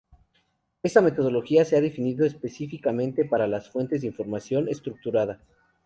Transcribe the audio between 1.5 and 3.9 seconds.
se ha definido específicamente para las